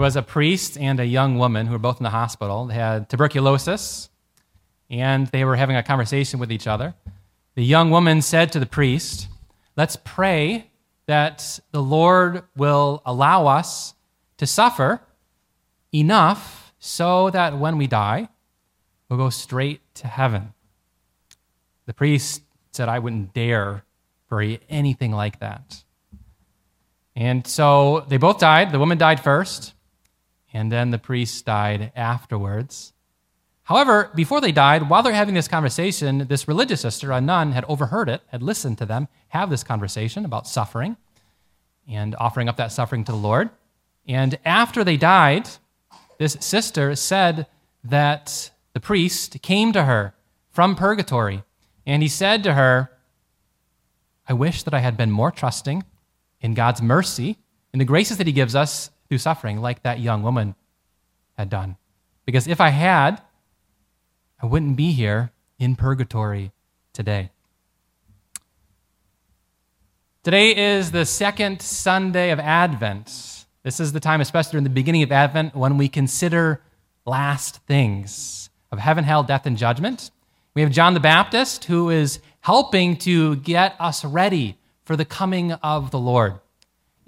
There 0.00 0.06
was 0.06 0.16
a 0.16 0.22
priest 0.22 0.78
and 0.78 0.98
a 0.98 1.04
young 1.04 1.36
woman 1.36 1.66
who 1.66 1.72
were 1.72 1.78
both 1.78 1.98
in 1.98 2.04
the 2.04 2.08
hospital. 2.08 2.64
They 2.64 2.72
had 2.72 3.10
tuberculosis, 3.10 4.08
and 4.88 5.26
they 5.26 5.44
were 5.44 5.56
having 5.56 5.76
a 5.76 5.82
conversation 5.82 6.40
with 6.40 6.50
each 6.50 6.66
other. 6.66 6.94
The 7.54 7.62
young 7.62 7.90
woman 7.90 8.22
said 8.22 8.50
to 8.52 8.58
the 8.58 8.64
priest, 8.64 9.28
Let's 9.76 9.96
pray 10.02 10.70
that 11.04 11.60
the 11.72 11.82
Lord 11.82 12.44
will 12.56 13.02
allow 13.04 13.46
us 13.46 13.92
to 14.38 14.46
suffer 14.46 15.02
enough 15.92 16.72
so 16.78 17.28
that 17.28 17.58
when 17.58 17.76
we 17.76 17.86
die, 17.86 18.30
we'll 19.10 19.18
go 19.18 19.28
straight 19.28 19.82
to 19.96 20.06
heaven. 20.06 20.54
The 21.84 21.92
priest 21.92 22.40
said, 22.72 22.88
I 22.88 23.00
wouldn't 23.00 23.34
dare 23.34 23.84
pray 24.30 24.60
anything 24.70 25.12
like 25.12 25.40
that. 25.40 25.84
And 27.14 27.46
so 27.46 28.06
they 28.08 28.16
both 28.16 28.38
died. 28.38 28.72
The 28.72 28.78
woman 28.78 28.96
died 28.96 29.20
first, 29.20 29.74
and 30.52 30.70
then 30.70 30.90
the 30.90 30.98
priests 30.98 31.42
died 31.42 31.92
afterwards. 31.94 32.92
However, 33.64 34.10
before 34.14 34.40
they 34.40 34.50
died, 34.50 34.88
while 34.90 35.02
they're 35.02 35.12
having 35.12 35.34
this 35.34 35.46
conversation, 35.46 36.26
this 36.26 36.48
religious 36.48 36.80
sister, 36.80 37.12
a 37.12 37.20
nun, 37.20 37.52
had 37.52 37.64
overheard 37.66 38.08
it, 38.08 38.22
had 38.28 38.42
listened 38.42 38.78
to 38.78 38.86
them 38.86 39.06
have 39.28 39.48
this 39.48 39.62
conversation 39.62 40.24
about 40.24 40.48
suffering 40.48 40.96
and 41.88 42.16
offering 42.18 42.48
up 42.48 42.56
that 42.56 42.72
suffering 42.72 43.04
to 43.04 43.12
the 43.12 43.18
Lord. 43.18 43.50
And 44.08 44.38
after 44.44 44.82
they 44.82 44.96
died, 44.96 45.48
this 46.18 46.36
sister 46.40 46.96
said 46.96 47.46
that 47.84 48.50
the 48.72 48.80
priest 48.80 49.40
came 49.42 49.72
to 49.72 49.84
her 49.84 50.14
from 50.50 50.74
purgatory 50.74 51.44
and 51.86 52.02
he 52.02 52.08
said 52.08 52.42
to 52.42 52.54
her, 52.54 52.90
I 54.28 54.32
wish 54.32 54.62
that 54.64 54.74
I 54.74 54.80
had 54.80 54.96
been 54.96 55.10
more 55.10 55.30
trusting 55.30 55.84
in 56.40 56.54
God's 56.54 56.82
mercy, 56.82 57.38
in 57.72 57.78
the 57.78 57.84
graces 57.84 58.16
that 58.18 58.26
he 58.26 58.32
gives 58.32 58.54
us 58.54 58.90
through 59.10 59.18
suffering, 59.18 59.60
like 59.60 59.82
that 59.82 59.98
young 59.98 60.22
woman 60.22 60.54
had 61.36 61.50
done. 61.50 61.76
Because 62.24 62.46
if 62.46 62.60
I 62.60 62.68
had, 62.68 63.20
I 64.40 64.46
wouldn't 64.46 64.76
be 64.76 64.92
here 64.92 65.32
in 65.58 65.74
purgatory 65.74 66.52
today. 66.92 67.30
Today 70.22 70.54
is 70.54 70.92
the 70.92 71.04
second 71.04 71.60
Sunday 71.60 72.30
of 72.30 72.38
Advent. 72.38 73.46
This 73.64 73.80
is 73.80 73.92
the 73.92 73.98
time, 73.98 74.20
especially 74.20 74.58
in 74.58 74.64
the 74.64 74.70
beginning 74.70 75.02
of 75.02 75.10
Advent, 75.10 75.56
when 75.56 75.76
we 75.76 75.88
consider 75.88 76.62
last 77.04 77.56
things 77.66 78.48
of 78.70 78.78
heaven, 78.78 79.02
hell, 79.02 79.24
death, 79.24 79.44
and 79.44 79.56
judgment. 79.56 80.12
We 80.54 80.62
have 80.62 80.70
John 80.70 80.94
the 80.94 81.00
Baptist 81.00 81.64
who 81.64 81.90
is 81.90 82.20
helping 82.42 82.96
to 82.98 83.36
get 83.36 83.74
us 83.80 84.04
ready 84.04 84.56
for 84.84 84.94
the 84.94 85.04
coming 85.04 85.50
of 85.52 85.90
the 85.90 85.98
Lord. 85.98 86.38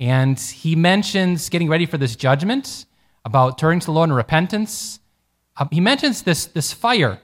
And 0.02 0.36
he 0.36 0.74
mentions 0.74 1.48
getting 1.48 1.68
ready 1.68 1.86
for 1.86 1.96
this 1.96 2.16
judgment, 2.16 2.86
about 3.24 3.56
turning 3.56 3.78
to 3.78 3.86
the 3.86 3.92
Lord 3.92 4.10
in 4.10 4.16
repentance. 4.16 4.98
Uh, 5.56 5.66
he 5.70 5.80
mentions 5.80 6.22
this, 6.22 6.46
this 6.46 6.72
fire, 6.72 7.20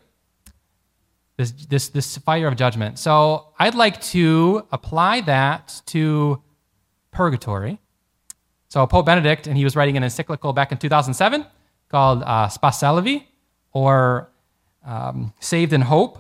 this, 1.37 1.51
this, 1.51 1.89
this 1.89 2.19
fire 2.19 2.47
of 2.47 2.55
judgment. 2.55 3.01
So 3.01 3.48
I'd 3.59 3.75
like 3.75 4.01
to 4.12 4.65
apply 4.70 5.23
that 5.23 5.83
to 5.87 6.41
purgatory. 7.11 7.81
So 8.69 8.87
Pope 8.87 9.07
Benedict, 9.07 9.48
and 9.48 9.57
he 9.57 9.65
was 9.65 9.75
writing 9.75 9.97
an 9.97 10.05
encyclical 10.05 10.53
back 10.53 10.70
in 10.70 10.79
2007 10.79 11.45
called 11.89 12.23
uh, 12.23 12.48
or 13.73 14.31
um, 14.87 15.33
Saved 15.41 15.73
in 15.73 15.81
Hope. 15.81 16.17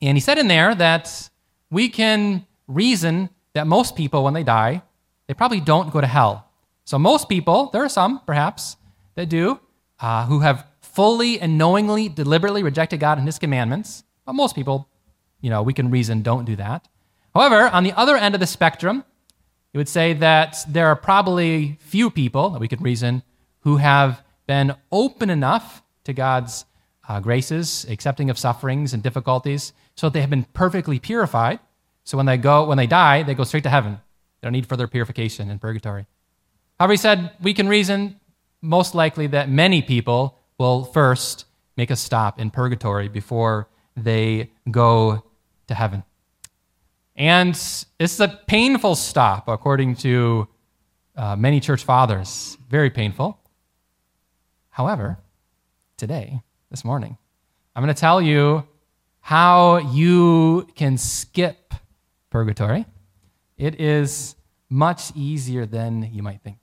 And 0.00 0.16
he 0.16 0.20
said 0.20 0.38
in 0.38 0.46
there 0.46 0.72
that 0.76 1.30
we 1.68 1.88
can 1.88 2.46
reason 2.68 3.28
that 3.54 3.66
most 3.66 3.96
people, 3.96 4.22
when 4.22 4.34
they 4.34 4.44
die, 4.44 4.82
they 5.26 5.34
probably 5.34 5.60
don't 5.60 5.92
go 5.92 6.00
to 6.00 6.06
hell. 6.06 6.50
So, 6.84 6.98
most 6.98 7.28
people, 7.28 7.70
there 7.72 7.82
are 7.82 7.88
some 7.88 8.20
perhaps 8.26 8.76
that 9.14 9.28
do, 9.28 9.60
uh, 10.00 10.26
who 10.26 10.40
have 10.40 10.66
fully 10.80 11.40
and 11.40 11.58
knowingly, 11.58 12.08
deliberately 12.08 12.62
rejected 12.62 13.00
God 13.00 13.18
and 13.18 13.26
His 13.26 13.38
commandments. 13.38 14.04
But 14.26 14.34
most 14.34 14.54
people, 14.54 14.88
you 15.40 15.50
know, 15.50 15.62
we 15.62 15.72
can 15.72 15.90
reason 15.90 16.22
don't 16.22 16.44
do 16.44 16.56
that. 16.56 16.86
However, 17.34 17.68
on 17.68 17.84
the 17.84 17.92
other 17.92 18.16
end 18.16 18.34
of 18.34 18.40
the 18.40 18.46
spectrum, 18.46 19.04
it 19.72 19.78
would 19.78 19.88
say 19.88 20.12
that 20.14 20.58
there 20.68 20.86
are 20.86 20.96
probably 20.96 21.78
few 21.80 22.10
people 22.10 22.50
that 22.50 22.60
we 22.60 22.68
could 22.68 22.80
reason 22.80 23.22
who 23.60 23.78
have 23.78 24.22
been 24.46 24.74
open 24.92 25.30
enough 25.30 25.82
to 26.04 26.12
God's 26.12 26.64
uh, 27.08 27.18
graces, 27.18 27.84
accepting 27.88 28.30
of 28.30 28.38
sufferings 28.38 28.94
and 28.94 29.02
difficulties, 29.02 29.72
so 29.96 30.06
that 30.06 30.14
they 30.14 30.20
have 30.20 30.30
been 30.30 30.44
perfectly 30.52 30.98
purified. 30.98 31.58
So 32.04 32.16
when 32.16 32.26
they 32.26 32.36
go, 32.36 32.64
when 32.66 32.78
they 32.78 32.86
die, 32.86 33.22
they 33.22 33.34
go 33.34 33.44
straight 33.44 33.64
to 33.64 33.70
heaven. 33.70 34.00
They 34.44 34.48
don't 34.48 34.52
need 34.52 34.66
further 34.66 34.86
purification 34.86 35.48
in 35.48 35.58
purgatory. 35.58 36.04
However, 36.78 36.92
he 36.92 36.96
said 36.98 37.30
we 37.40 37.54
can 37.54 37.66
reason 37.66 38.20
most 38.60 38.94
likely 38.94 39.26
that 39.28 39.48
many 39.48 39.80
people 39.80 40.38
will 40.58 40.84
first 40.84 41.46
make 41.78 41.90
a 41.90 41.96
stop 41.96 42.38
in 42.38 42.50
purgatory 42.50 43.08
before 43.08 43.70
they 43.96 44.50
go 44.70 45.24
to 45.68 45.74
heaven. 45.74 46.02
And 47.16 47.58
it's 47.98 48.20
a 48.20 48.28
painful 48.46 48.96
stop, 48.96 49.48
according 49.48 49.96
to 49.96 50.46
uh, 51.16 51.36
many 51.36 51.58
church 51.58 51.82
fathers. 51.82 52.58
Very 52.68 52.90
painful. 52.90 53.38
However, 54.68 55.20
today, 55.96 56.42
this 56.70 56.84
morning. 56.84 57.16
I'm 57.74 57.82
going 57.82 57.94
to 57.94 57.98
tell 57.98 58.20
you 58.20 58.64
how 59.20 59.78
you 59.78 60.68
can 60.74 60.98
skip 60.98 61.72
purgatory. 62.28 62.84
It 63.56 63.80
is 63.80 64.36
much 64.68 65.12
easier 65.14 65.66
than 65.66 66.10
you 66.12 66.22
might 66.22 66.42
think. 66.42 66.58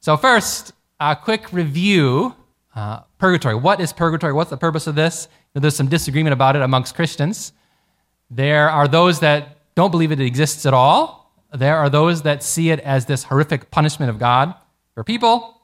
So, 0.00 0.16
first, 0.16 0.72
a 1.00 1.16
quick 1.16 1.52
review 1.52 2.34
uh, 2.74 3.00
purgatory. 3.18 3.54
What 3.54 3.80
is 3.80 3.92
purgatory? 3.92 4.32
What's 4.32 4.50
the 4.50 4.56
purpose 4.56 4.86
of 4.86 4.94
this? 4.94 5.28
There's 5.54 5.76
some 5.76 5.88
disagreement 5.88 6.32
about 6.32 6.56
it 6.56 6.62
amongst 6.62 6.94
Christians. 6.94 7.52
There 8.30 8.68
are 8.68 8.88
those 8.88 9.20
that 9.20 9.58
don't 9.74 9.90
believe 9.90 10.12
it 10.12 10.20
exists 10.20 10.66
at 10.66 10.74
all. 10.74 11.32
There 11.52 11.76
are 11.76 11.88
those 11.88 12.22
that 12.22 12.42
see 12.42 12.70
it 12.70 12.80
as 12.80 13.06
this 13.06 13.24
horrific 13.24 13.70
punishment 13.70 14.10
of 14.10 14.18
God 14.18 14.54
for 14.94 15.04
people. 15.04 15.60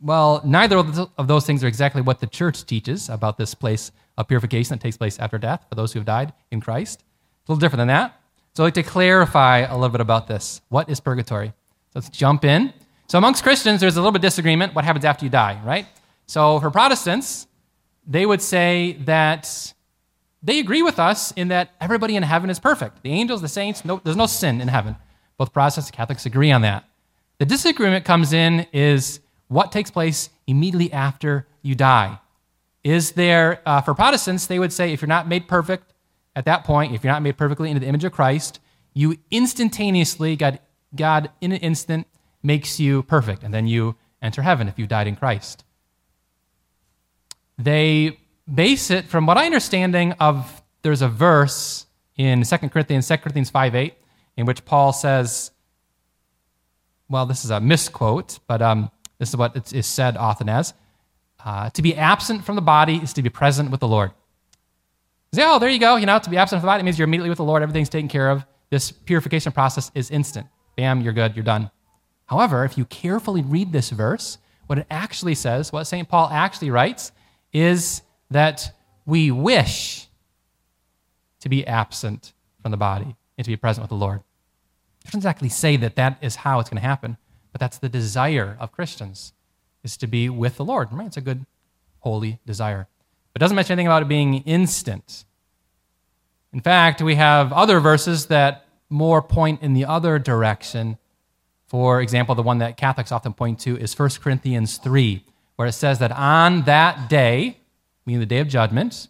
Well, 0.00 0.40
neither 0.44 0.78
of 0.78 1.28
those 1.28 1.44
things 1.44 1.62
are 1.64 1.66
exactly 1.66 2.00
what 2.00 2.20
the 2.20 2.26
church 2.26 2.64
teaches 2.64 3.08
about 3.08 3.36
this 3.36 3.54
place 3.54 3.90
of 4.16 4.28
purification 4.28 4.76
that 4.76 4.80
takes 4.80 4.96
place 4.96 5.18
after 5.18 5.38
death 5.38 5.66
for 5.68 5.74
those 5.74 5.92
who 5.92 5.98
have 5.98 6.06
died 6.06 6.32
in 6.50 6.60
Christ. 6.60 7.04
It's 7.40 7.48
a 7.48 7.52
little 7.52 7.60
different 7.60 7.80
than 7.80 7.88
that. 7.88 8.17
So 8.58 8.64
I'd 8.64 8.74
like 8.74 8.74
to 8.74 8.82
clarify 8.82 9.58
a 9.58 9.74
little 9.74 9.90
bit 9.90 10.00
about 10.00 10.26
this. 10.26 10.62
What 10.68 10.90
is 10.90 10.98
purgatory? 10.98 11.52
Let's 11.94 12.08
jump 12.08 12.44
in. 12.44 12.74
So 13.06 13.16
amongst 13.16 13.44
Christians, 13.44 13.80
there's 13.80 13.96
a 13.96 14.00
little 14.00 14.10
bit 14.10 14.18
of 14.18 14.22
disagreement. 14.22 14.74
What 14.74 14.84
happens 14.84 15.04
after 15.04 15.24
you 15.24 15.30
die, 15.30 15.60
right? 15.64 15.86
So 16.26 16.58
for 16.58 16.68
Protestants, 16.72 17.46
they 18.04 18.26
would 18.26 18.42
say 18.42 18.96
that 19.04 19.72
they 20.42 20.58
agree 20.58 20.82
with 20.82 20.98
us 20.98 21.30
in 21.36 21.46
that 21.48 21.70
everybody 21.80 22.16
in 22.16 22.24
heaven 22.24 22.50
is 22.50 22.58
perfect. 22.58 23.04
The 23.04 23.12
angels, 23.12 23.42
the 23.42 23.48
saints, 23.48 23.84
no, 23.84 24.00
there's 24.02 24.16
no 24.16 24.26
sin 24.26 24.60
in 24.60 24.66
heaven. 24.66 24.96
Both 25.36 25.52
Protestants 25.52 25.90
and 25.90 25.96
Catholics 25.96 26.26
agree 26.26 26.50
on 26.50 26.62
that. 26.62 26.82
The 27.38 27.46
disagreement 27.46 28.04
comes 28.04 28.32
in 28.32 28.66
is 28.72 29.20
what 29.46 29.70
takes 29.70 29.92
place 29.92 30.30
immediately 30.48 30.92
after 30.92 31.46
you 31.62 31.76
die. 31.76 32.18
Is 32.82 33.12
there, 33.12 33.62
uh, 33.64 33.82
for 33.82 33.94
Protestants, 33.94 34.46
they 34.46 34.58
would 34.58 34.72
say 34.72 34.92
if 34.92 35.00
you're 35.00 35.06
not 35.06 35.28
made 35.28 35.46
perfect 35.46 35.94
at 36.38 36.44
that 36.44 36.62
point, 36.62 36.94
if 36.94 37.02
you're 37.02 37.12
not 37.12 37.20
made 37.20 37.36
perfectly 37.36 37.68
into 37.68 37.80
the 37.80 37.86
image 37.88 38.04
of 38.04 38.12
Christ, 38.12 38.60
you 38.94 39.16
instantaneously, 39.28 40.36
God, 40.36 40.60
God 40.94 41.30
in 41.40 41.50
an 41.50 41.58
instant 41.58 42.06
makes 42.44 42.78
you 42.78 43.02
perfect, 43.02 43.42
and 43.42 43.52
then 43.52 43.66
you 43.66 43.96
enter 44.22 44.42
heaven 44.42 44.68
if 44.68 44.78
you 44.78 44.86
died 44.86 45.08
in 45.08 45.16
Christ. 45.16 45.64
They 47.58 48.20
base 48.52 48.92
it 48.92 49.06
from 49.06 49.26
what 49.26 49.36
I 49.36 49.46
understanding 49.46 50.12
of 50.12 50.62
there's 50.82 51.02
a 51.02 51.08
verse 51.08 51.86
in 52.16 52.44
2 52.44 52.56
Corinthians, 52.68 53.08
2 53.08 53.16
Corinthians 53.16 53.50
5 53.50 53.74
8, 53.74 53.94
in 54.36 54.46
which 54.46 54.64
Paul 54.64 54.92
says, 54.92 55.50
well, 57.08 57.26
this 57.26 57.44
is 57.44 57.50
a 57.50 57.58
misquote, 57.58 58.38
but 58.46 58.62
um, 58.62 58.92
this 59.18 59.30
is 59.30 59.36
what 59.36 59.56
it 59.56 59.72
is 59.72 59.88
said 59.88 60.16
often 60.16 60.48
as. 60.48 60.72
Uh, 61.44 61.70
to 61.70 61.82
be 61.82 61.96
absent 61.96 62.44
from 62.44 62.54
the 62.54 62.62
body 62.62 62.96
is 62.96 63.12
to 63.14 63.22
be 63.22 63.28
present 63.28 63.72
with 63.72 63.80
the 63.80 63.88
Lord. 63.88 64.12
Say, 65.32 65.42
oh, 65.44 65.58
there 65.58 65.68
you 65.68 65.78
go. 65.78 65.96
You 65.96 66.06
know, 66.06 66.18
to 66.18 66.30
be 66.30 66.38
absent 66.38 66.60
from 66.60 66.66
the 66.66 66.72
body 66.72 66.82
means 66.82 66.98
you're 66.98 67.08
immediately 67.08 67.28
with 67.28 67.38
the 67.38 67.44
Lord. 67.44 67.62
Everything's 67.62 67.88
taken 67.88 68.08
care 68.08 68.30
of. 68.30 68.44
This 68.70 68.90
purification 68.90 69.52
process 69.52 69.90
is 69.94 70.10
instant. 70.10 70.46
Bam, 70.76 71.00
you're 71.00 71.12
good. 71.12 71.36
You're 71.36 71.44
done. 71.44 71.70
However, 72.26 72.64
if 72.64 72.78
you 72.78 72.84
carefully 72.84 73.42
read 73.42 73.72
this 73.72 73.90
verse, 73.90 74.38
what 74.66 74.78
it 74.78 74.86
actually 74.90 75.34
says, 75.34 75.72
what 75.72 75.84
St. 75.84 76.08
Paul 76.08 76.28
actually 76.30 76.70
writes, 76.70 77.12
is 77.52 78.02
that 78.30 78.74
we 79.06 79.30
wish 79.30 80.08
to 81.40 81.48
be 81.48 81.66
absent 81.66 82.34
from 82.60 82.70
the 82.70 82.76
body 82.76 83.16
and 83.36 83.44
to 83.44 83.50
be 83.50 83.56
present 83.56 83.82
with 83.82 83.88
the 83.88 83.96
Lord. 83.96 84.20
It 85.00 85.06
doesn't 85.06 85.18
exactly 85.18 85.48
say 85.48 85.76
that 85.78 85.96
that 85.96 86.18
is 86.20 86.36
how 86.36 86.60
it's 86.60 86.68
going 86.68 86.80
to 86.82 86.86
happen. 86.86 87.16
But 87.52 87.60
that's 87.60 87.78
the 87.78 87.88
desire 87.88 88.56
of 88.60 88.72
Christians, 88.72 89.32
is 89.82 89.96
to 89.98 90.06
be 90.06 90.28
with 90.28 90.56
the 90.56 90.64
Lord. 90.64 90.92
Right? 90.92 91.06
It's 91.06 91.16
a 91.16 91.22
good, 91.22 91.46
holy 92.00 92.40
desire. 92.44 92.88
It 93.38 93.40
doesn't 93.40 93.54
mention 93.54 93.74
anything 93.74 93.86
about 93.86 94.02
it 94.02 94.08
being 94.08 94.34
instant. 94.38 95.24
In 96.52 96.58
fact, 96.58 97.00
we 97.00 97.14
have 97.14 97.52
other 97.52 97.78
verses 97.78 98.26
that 98.26 98.66
more 98.90 99.22
point 99.22 99.62
in 99.62 99.74
the 99.74 99.84
other 99.84 100.18
direction. 100.18 100.98
For 101.68 102.00
example, 102.00 102.34
the 102.34 102.42
one 102.42 102.58
that 102.58 102.76
Catholics 102.76 103.12
often 103.12 103.34
point 103.34 103.60
to 103.60 103.76
is 103.78 103.96
1 103.96 104.10
Corinthians 104.20 104.78
3, 104.78 105.24
where 105.54 105.68
it 105.68 105.74
says 105.74 106.00
that 106.00 106.10
on 106.10 106.62
that 106.62 107.08
day, 107.08 107.60
meaning 108.04 108.18
the 108.18 108.26
day 108.26 108.40
of 108.40 108.48
judgment, 108.48 109.06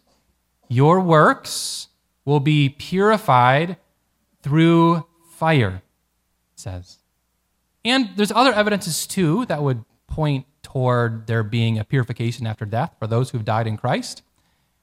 your 0.67 0.99
works 0.99 1.87
will 2.23 2.39
be 2.39 2.69
purified 2.69 3.77
through 4.43 5.07
fire, 5.31 5.81
it 6.53 6.59
says. 6.59 6.99
And 7.83 8.11
there's 8.15 8.31
other 8.31 8.53
evidences 8.53 9.07
too 9.07 9.47
that 9.47 9.63
would 9.63 9.83
point 10.05 10.45
toward 10.71 11.27
there 11.27 11.43
being 11.43 11.79
a 11.79 11.83
purification 11.83 12.45
after 12.45 12.65
death 12.65 12.95
for 12.99 13.07
those 13.07 13.31
who've 13.31 13.45
died 13.45 13.67
in 13.67 13.77
Christ. 13.77 14.21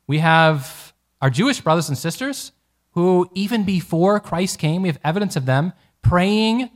We 0.07 0.19
have 0.19 0.93
our 1.21 1.31
Jewish 1.31 1.61
brothers 1.61 1.89
and 1.89 1.97
sisters 1.97 2.53
who, 2.93 3.31
even 3.35 3.65
before 3.65 4.19
Christ 4.19 4.59
came, 4.59 4.83
we 4.83 4.89
have 4.89 4.99
evidence 5.05 5.37
of 5.37 5.47
them 5.47 5.73
praying 6.03 6.71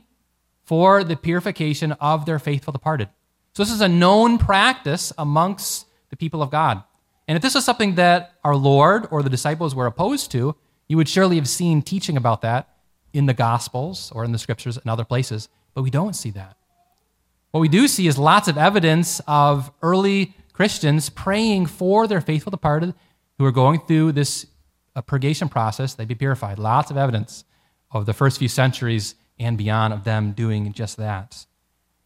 for 0.63 1.03
the 1.03 1.15
purification 1.15 1.91
of 1.93 2.25
their 2.25 2.39
faithful 2.39 2.71
departed. 2.71 3.09
So, 3.53 3.63
this 3.63 3.71
is 3.71 3.81
a 3.81 3.87
known 3.87 4.37
practice 4.37 5.11
amongst 5.17 5.87
the 6.09 6.15
people 6.15 6.41
of 6.41 6.49
God. 6.49 6.83
And 7.27 7.35
if 7.35 7.41
this 7.41 7.55
was 7.55 7.65
something 7.65 7.95
that 7.95 8.35
our 8.43 8.55
Lord 8.55 9.07
or 9.11 9.23
the 9.23 9.29
disciples 9.29 9.75
were 9.75 9.87
opposed 9.87 10.31
to, 10.31 10.55
you 10.87 10.97
would 10.97 11.09
surely 11.09 11.35
have 11.35 11.49
seen 11.49 11.81
teaching 11.81 12.15
about 12.15 12.41
that 12.41 12.69
in 13.13 13.25
the 13.25 13.33
Gospels 13.33 14.11
or 14.15 14.23
in 14.23 14.31
the 14.31 14.37
scriptures 14.37 14.77
and 14.77 14.89
other 14.89 15.05
places. 15.05 15.49
But 15.73 15.83
we 15.83 15.89
don't 15.89 16.15
see 16.15 16.31
that. 16.31 16.55
What 17.51 17.59
we 17.59 17.67
do 17.67 17.87
see 17.87 18.07
is 18.07 18.17
lots 18.17 18.47
of 18.47 18.57
evidence 18.57 19.21
of 19.27 19.71
early 19.81 20.33
Christians 20.53 21.09
praying 21.09 21.65
for 21.65 22.07
their 22.07 22.21
faithful 22.21 22.51
departed 22.51 22.93
who 23.37 23.45
are 23.45 23.51
going 23.51 23.81
through 23.81 24.13
this 24.13 24.45
uh, 24.95 25.01
purgation 25.01 25.49
process, 25.49 25.93
they'd 25.93 26.07
be 26.07 26.15
purified. 26.15 26.59
Lots 26.59 26.91
of 26.91 26.97
evidence 26.97 27.43
of 27.91 28.05
the 28.05 28.13
first 28.13 28.39
few 28.39 28.47
centuries 28.47 29.15
and 29.39 29.57
beyond 29.57 29.93
of 29.93 30.03
them 30.03 30.31
doing 30.31 30.71
just 30.73 30.97
that. 30.97 31.45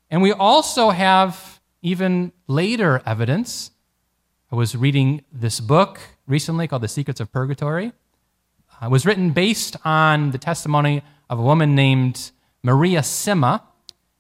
And 0.10 0.22
we 0.22 0.32
also 0.32 0.90
have 0.90 1.60
even 1.82 2.32
later 2.48 3.02
evidence. 3.06 3.72
I 4.52 4.56
was 4.56 4.76
reading 4.76 5.24
this 5.32 5.60
book 5.60 6.00
recently 6.26 6.68
called 6.68 6.82
The 6.82 6.88
Secrets 6.88 7.20
of 7.20 7.32
Purgatory. 7.32 7.92
It 8.82 8.90
was 8.90 9.06
written 9.06 9.32
based 9.32 9.76
on 9.86 10.32
the 10.32 10.38
testimony 10.38 11.04
of 11.30 11.40
a 11.40 11.42
woman 11.42 11.76
named 11.76 12.32
Maria 12.64 13.02
Simma. 13.02 13.62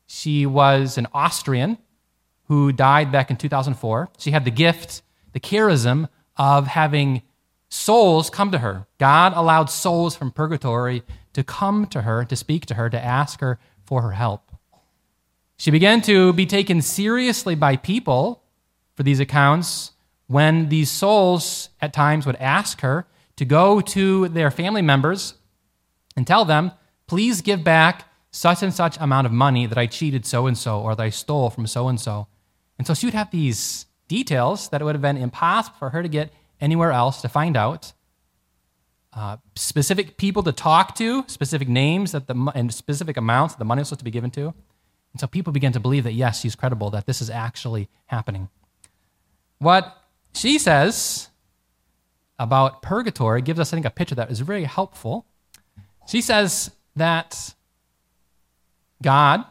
She 0.07 0.45
was 0.45 0.97
an 0.97 1.07
Austrian 1.13 1.77
who 2.47 2.71
died 2.71 3.11
back 3.11 3.31
in 3.31 3.37
2004. 3.37 4.09
She 4.17 4.31
had 4.31 4.45
the 4.45 4.51
gift, 4.51 5.01
the 5.33 5.39
charism 5.39 6.09
of 6.37 6.67
having 6.67 7.23
souls 7.69 8.29
come 8.29 8.51
to 8.51 8.59
her. 8.59 8.87
God 8.99 9.33
allowed 9.35 9.69
souls 9.69 10.15
from 10.15 10.31
purgatory 10.31 11.03
to 11.33 11.43
come 11.43 11.85
to 11.87 12.03
her, 12.03 12.23
to 12.25 12.35
speak 12.35 12.65
to 12.67 12.75
her, 12.75 12.89
to 12.89 13.03
ask 13.03 13.39
her 13.41 13.59
for 13.83 14.01
her 14.01 14.11
help. 14.11 14.51
She 15.57 15.71
began 15.71 16.01
to 16.01 16.33
be 16.33 16.45
taken 16.45 16.81
seriously 16.81 17.55
by 17.55 17.77
people 17.77 18.43
for 18.95 19.03
these 19.03 19.19
accounts 19.19 19.91
when 20.27 20.69
these 20.69 20.89
souls 20.89 21.69
at 21.81 21.93
times 21.93 22.25
would 22.25 22.35
ask 22.37 22.81
her 22.81 23.07
to 23.37 23.45
go 23.45 23.81
to 23.81 24.27
their 24.29 24.51
family 24.51 24.81
members 24.81 25.35
and 26.15 26.25
tell 26.25 26.45
them, 26.45 26.71
please 27.07 27.41
give 27.41 27.63
back 27.63 28.05
such 28.35 28.61
and 28.61 28.73
such 28.73 28.97
amount 28.99 29.25
of 29.25 29.31
money 29.31 29.65
that 29.65 29.77
I 29.77 29.85
cheated 29.85 30.25
so 30.25 30.45
and 30.45 30.57
so 30.57 30.81
or 30.81 30.93
that 30.93 31.01
I 31.01 31.09
stole 31.09 31.49
from 31.49 31.65
so 31.67 31.87
and 31.87 31.97
so. 31.97 32.27
And 32.77 32.85
so 32.85 32.93
she 32.93 33.05
would 33.07 33.13
have 33.13 33.31
these 33.31 33.85
details 34.09 34.67
that 34.69 34.81
it 34.81 34.83
would 34.83 34.93
have 34.93 35.01
been 35.01 35.15
impossible 35.15 35.77
for 35.79 35.91
her 35.91 36.03
to 36.03 36.09
get 36.09 36.33
anywhere 36.59 36.91
else 36.91 37.21
to 37.21 37.29
find 37.29 37.55
out. 37.55 37.93
Uh, 39.13 39.37
specific 39.55 40.17
people 40.17 40.43
to 40.43 40.51
talk 40.51 40.95
to, 40.95 41.23
specific 41.27 41.69
names 41.69 42.11
that 42.11 42.27
the, 42.27 42.51
and 42.53 42.73
specific 42.73 43.15
amounts 43.15 43.53
that 43.53 43.59
the 43.59 43.65
money 43.65 43.79
was 43.79 43.87
supposed 43.87 43.99
to 43.99 44.05
be 44.05 44.11
given 44.11 44.31
to. 44.31 44.53
And 45.13 45.21
so 45.21 45.27
people 45.27 45.53
began 45.53 45.71
to 45.71 45.79
believe 45.79 46.03
that, 46.03 46.11
yes, 46.11 46.41
she's 46.41 46.55
credible, 46.55 46.89
that 46.89 47.05
this 47.05 47.21
is 47.21 47.29
actually 47.29 47.87
happening. 48.07 48.49
What 49.59 49.95
she 50.33 50.59
says 50.59 51.29
about 52.37 52.81
purgatory 52.81 53.41
gives 53.41 53.61
us, 53.61 53.71
I 53.71 53.77
think, 53.77 53.85
a 53.85 53.89
picture 53.89 54.15
that 54.15 54.29
is 54.29 54.41
very 54.41 54.65
helpful. 54.65 55.25
She 56.05 56.19
says 56.19 56.71
that 56.97 57.55
God 59.01 59.45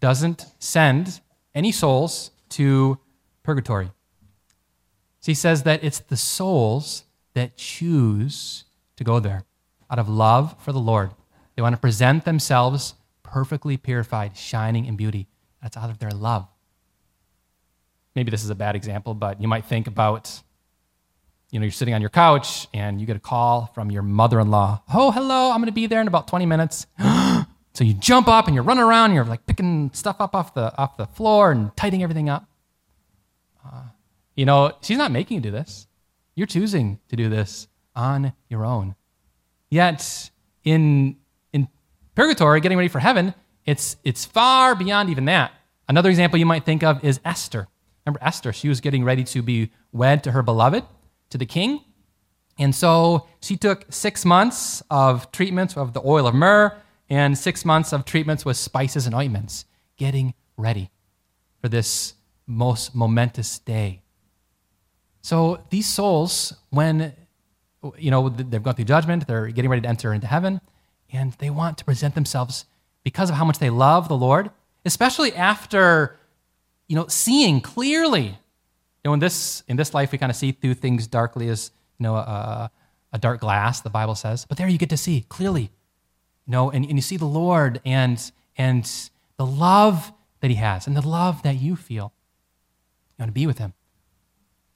doesn't 0.00 0.46
send 0.58 1.20
any 1.54 1.72
souls 1.72 2.30
to 2.50 2.98
purgatory. 3.42 3.90
So 5.20 5.32
he 5.32 5.34
says 5.34 5.64
that 5.64 5.82
it's 5.82 6.00
the 6.00 6.16
souls 6.16 7.04
that 7.34 7.56
choose 7.56 8.64
to 8.96 9.04
go 9.04 9.20
there 9.20 9.44
out 9.90 9.98
of 9.98 10.08
love 10.08 10.54
for 10.58 10.72
the 10.72 10.78
Lord. 10.78 11.10
They 11.54 11.62
want 11.62 11.74
to 11.74 11.80
present 11.80 12.24
themselves 12.24 12.94
perfectly 13.22 13.76
purified, 13.76 14.36
shining 14.36 14.84
in 14.84 14.96
beauty. 14.96 15.26
That's 15.62 15.76
out 15.76 15.90
of 15.90 15.98
their 15.98 16.10
love. 16.10 16.46
Maybe 18.14 18.30
this 18.30 18.44
is 18.44 18.50
a 18.50 18.54
bad 18.54 18.76
example, 18.76 19.14
but 19.14 19.40
you 19.40 19.48
might 19.48 19.64
think 19.64 19.86
about 19.86 20.42
you 21.50 21.60
know, 21.60 21.64
you're 21.64 21.72
sitting 21.72 21.94
on 21.94 22.00
your 22.00 22.10
couch 22.10 22.66
and 22.74 23.00
you 23.00 23.06
get 23.06 23.16
a 23.16 23.20
call 23.20 23.70
from 23.74 23.90
your 23.90 24.02
mother 24.02 24.40
in 24.40 24.50
law. 24.50 24.82
Oh, 24.92 25.12
hello, 25.12 25.50
I'm 25.52 25.58
going 25.58 25.66
to 25.66 25.72
be 25.72 25.86
there 25.86 26.00
in 26.00 26.08
about 26.08 26.26
20 26.26 26.44
minutes. 26.44 26.86
so 27.76 27.84
you 27.84 27.92
jump 27.92 28.26
up 28.26 28.46
and 28.46 28.54
you're 28.54 28.64
running 28.64 28.82
around 28.82 29.10
and 29.10 29.14
you're 29.14 29.26
like 29.26 29.44
picking 29.44 29.90
stuff 29.92 30.16
up 30.18 30.34
off 30.34 30.54
the, 30.54 30.74
off 30.78 30.96
the 30.96 31.04
floor 31.04 31.52
and 31.52 31.76
tidying 31.76 32.02
everything 32.02 32.30
up. 32.30 32.48
Uh, 33.62 33.82
you 34.34 34.46
know, 34.46 34.72
she's 34.80 34.96
not 34.96 35.10
making 35.10 35.34
you 35.34 35.40
do 35.42 35.50
this. 35.50 35.86
You're 36.34 36.46
choosing 36.46 37.00
to 37.08 37.16
do 37.16 37.28
this 37.28 37.68
on 37.94 38.32
your 38.48 38.64
own. 38.64 38.94
Yet, 39.68 40.30
in, 40.64 41.16
in 41.52 41.68
purgatory, 42.14 42.62
getting 42.62 42.78
ready 42.78 42.88
for 42.88 42.98
heaven, 42.98 43.34
it's, 43.66 43.98
it's 44.04 44.24
far 44.24 44.74
beyond 44.74 45.10
even 45.10 45.26
that. 45.26 45.52
Another 45.86 46.08
example 46.08 46.38
you 46.38 46.46
might 46.46 46.64
think 46.64 46.82
of 46.82 47.04
is 47.04 47.20
Esther. 47.26 47.68
Remember 48.06 48.20
Esther? 48.22 48.54
She 48.54 48.70
was 48.70 48.80
getting 48.80 49.04
ready 49.04 49.24
to 49.24 49.42
be 49.42 49.70
wed 49.92 50.24
to 50.24 50.32
her 50.32 50.42
beloved 50.42 50.82
to 51.28 51.36
the 51.36 51.46
king. 51.46 51.84
And 52.58 52.74
so 52.74 53.28
she 53.42 53.58
took 53.58 53.84
six 53.90 54.24
months 54.24 54.82
of 54.90 55.30
treatments 55.30 55.76
of 55.76 55.92
the 55.92 56.00
oil 56.02 56.26
of 56.26 56.34
myrrh 56.34 56.74
and 57.08 57.36
six 57.38 57.64
months 57.64 57.92
of 57.92 58.04
treatments 58.04 58.44
with 58.44 58.56
spices 58.56 59.06
and 59.06 59.14
ointments, 59.14 59.64
getting 59.96 60.34
ready 60.56 60.90
for 61.60 61.68
this 61.68 62.14
most 62.46 62.94
momentous 62.94 63.58
day. 63.58 64.02
So 65.22 65.64
these 65.70 65.88
souls, 65.88 66.54
when 66.70 67.12
you 67.98 68.10
know 68.10 68.28
they've 68.28 68.62
gone 68.62 68.74
through 68.74 68.84
judgment, 68.84 69.26
they're 69.26 69.48
getting 69.48 69.70
ready 69.70 69.82
to 69.82 69.88
enter 69.88 70.12
into 70.12 70.26
heaven, 70.26 70.60
and 71.12 71.32
they 71.34 71.50
want 71.50 71.78
to 71.78 71.84
present 71.84 72.14
themselves 72.14 72.64
because 73.02 73.30
of 73.30 73.36
how 73.36 73.44
much 73.44 73.58
they 73.58 73.70
love 73.70 74.08
the 74.08 74.16
Lord, 74.16 74.50
especially 74.84 75.34
after 75.34 76.18
you 76.88 76.96
know 76.96 77.06
seeing 77.08 77.60
clearly 77.60 78.38
You 79.04 79.10
know, 79.10 79.14
in 79.14 79.20
this 79.20 79.62
in 79.68 79.76
this 79.76 79.94
life, 79.94 80.12
we 80.12 80.18
kind 80.18 80.30
of 80.30 80.36
see 80.36 80.52
through 80.52 80.74
things 80.74 81.06
darkly 81.06 81.48
as 81.48 81.70
you 81.98 82.04
know 82.04 82.16
a, 82.16 82.70
a, 83.12 83.18
dark 83.18 83.40
glass. 83.40 83.80
The 83.80 83.90
Bible 83.90 84.14
says, 84.14 84.44
but 84.44 84.58
there 84.58 84.68
you 84.68 84.78
get 84.78 84.90
to 84.90 84.96
see 84.96 85.24
clearly. 85.28 85.70
You 86.46 86.52
know, 86.52 86.70
and, 86.70 86.84
and 86.84 86.96
you 86.96 87.02
see 87.02 87.16
the 87.16 87.26
Lord 87.26 87.80
and 87.84 88.18
and 88.56 88.84
the 89.36 89.46
love 89.46 90.12
that 90.40 90.48
He 90.50 90.56
has 90.56 90.86
and 90.86 90.96
the 90.96 91.06
love 91.06 91.42
that 91.42 91.56
you 91.56 91.76
feel. 91.76 92.12
You 93.18 93.22
want 93.22 93.30
to 93.30 93.32
be 93.32 93.46
with 93.46 93.58
Him. 93.58 93.74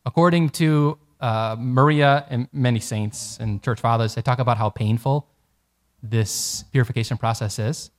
According 0.05 0.50
to 0.50 0.99
uh, 1.21 1.57
Maria 1.59 2.25
and 2.31 2.49
many 2.53 2.81
saints 2.81 3.39
and 3.39 3.62
church 3.62 3.81
fathers, 3.81 4.15
they 4.15 4.23
talk 4.23 4.39
about 4.39 4.57
how 4.57 4.71
painful 4.71 5.29
this 6.03 6.65
purification 6.73 7.19
process 7.19 7.59
is. 7.59 7.91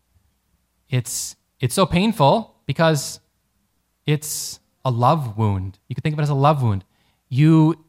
It's 0.89 1.35
it's 1.59 1.75
so 1.75 1.85
painful 1.85 2.55
because 2.65 3.19
it's 4.05 4.59
a 4.83 4.91
love 4.91 5.37
wound. 5.37 5.79
You 5.87 5.95
can 5.95 6.01
think 6.01 6.13
of 6.13 6.19
it 6.19 6.23
as 6.23 6.29
a 6.29 6.33
love 6.33 6.63
wound. 6.63 6.83
You, 7.29 7.85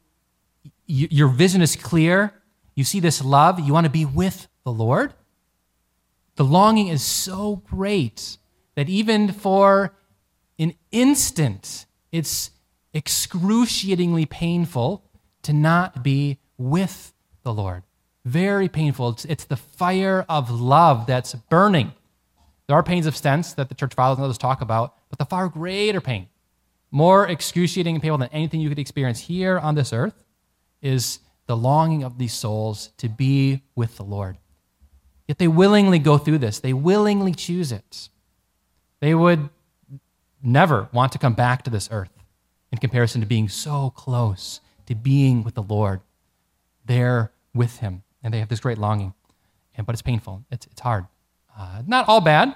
you, 0.86 1.08
your 1.10 1.28
vision 1.28 1.62
is 1.62 1.74
clear. 1.74 2.34
You 2.74 2.84
see 2.84 3.00
this 3.00 3.24
love. 3.24 3.58
You 3.58 3.72
want 3.72 3.86
to 3.86 3.90
be 3.90 4.04
with 4.04 4.48
the 4.64 4.72
Lord. 4.72 5.14
The 6.42 6.48
longing 6.48 6.88
is 6.88 7.04
so 7.04 7.62
great 7.70 8.36
that 8.74 8.88
even 8.88 9.30
for 9.30 9.94
an 10.58 10.74
instant, 10.90 11.86
it's 12.10 12.50
excruciatingly 12.92 14.26
painful 14.26 15.04
to 15.42 15.52
not 15.52 16.02
be 16.02 16.40
with 16.58 17.12
the 17.44 17.54
Lord. 17.54 17.84
Very 18.24 18.68
painful. 18.68 19.10
It's, 19.10 19.24
it's 19.26 19.44
the 19.44 19.56
fire 19.56 20.26
of 20.28 20.50
love 20.50 21.06
that's 21.06 21.32
burning. 21.32 21.92
There 22.66 22.74
are 22.74 22.82
pains 22.82 23.06
of 23.06 23.16
sense 23.16 23.52
that 23.52 23.68
the 23.68 23.76
church 23.76 23.94
fathers 23.94 24.18
and 24.18 24.24
others 24.24 24.36
talk 24.36 24.62
about, 24.62 24.96
but 25.10 25.20
the 25.20 25.24
far 25.24 25.46
greater 25.46 26.00
pain 26.00 26.26
more 26.90 27.24
excruciating 27.28 27.94
and 27.94 28.02
painful 28.02 28.18
than 28.18 28.30
anything 28.32 28.60
you 28.60 28.68
could 28.68 28.80
experience 28.80 29.20
here 29.20 29.60
on 29.60 29.76
this 29.76 29.92
earth 29.92 30.24
is 30.80 31.20
the 31.46 31.56
longing 31.56 32.02
of 32.02 32.18
these 32.18 32.32
souls 32.32 32.88
to 32.96 33.08
be 33.08 33.62
with 33.76 33.96
the 33.96 34.02
Lord. 34.02 34.38
Yet 35.32 35.38
they 35.38 35.48
willingly 35.48 35.98
go 35.98 36.18
through 36.18 36.40
this, 36.40 36.60
they 36.60 36.74
willingly 36.74 37.32
choose 37.32 37.72
it. 37.72 38.10
They 39.00 39.14
would 39.14 39.48
never 40.42 40.90
want 40.92 41.12
to 41.12 41.18
come 41.18 41.32
back 41.32 41.62
to 41.62 41.70
this 41.70 41.88
earth 41.90 42.12
in 42.70 42.76
comparison 42.76 43.22
to 43.22 43.26
being 43.26 43.48
so 43.48 43.88
close 43.96 44.60
to 44.84 44.94
being 44.94 45.42
with 45.42 45.54
the 45.54 45.62
Lord. 45.62 46.02
They're 46.84 47.32
with 47.54 47.78
Him, 47.78 48.02
and 48.22 48.34
they 48.34 48.40
have 48.40 48.50
this 48.50 48.60
great 48.60 48.76
longing. 48.76 49.14
And, 49.74 49.86
but 49.86 49.94
it's 49.94 50.02
painful, 50.02 50.44
it's, 50.50 50.66
it's 50.66 50.82
hard. 50.82 51.06
Uh, 51.58 51.80
not 51.86 52.06
all 52.08 52.20
bad. 52.20 52.54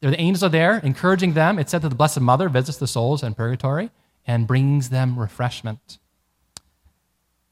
the 0.00 0.18
angels 0.18 0.42
are 0.42 0.48
there 0.48 0.78
encouraging 0.78 1.34
them. 1.34 1.58
It's 1.58 1.70
said 1.70 1.82
that 1.82 1.90
the 1.90 1.96
Blessed 1.96 2.22
Mother 2.22 2.48
visits 2.48 2.78
the 2.78 2.86
souls 2.86 3.22
in 3.22 3.34
purgatory 3.34 3.90
and 4.26 4.46
brings 4.46 4.88
them 4.88 5.18
refreshment. 5.18 5.98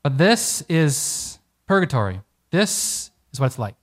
But 0.03 0.17
this 0.17 0.63
is 0.71 1.39
purgatory. 1.67 2.23
This 2.51 3.11
is 3.31 3.39
what 3.39 3.49
it's 3.49 3.59
like. 3.59 3.77